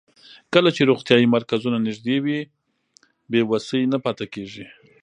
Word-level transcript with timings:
کله 0.53 0.69
چې 0.75 0.81
روغتیايي 0.89 1.27
مرکزونه 1.35 1.77
نږدې 1.87 2.17
وي، 2.23 2.39
بې 3.31 3.41
وسۍ 3.51 3.81
نه 3.93 3.97
پاتې 4.05 4.25
کېږي. 4.33 4.65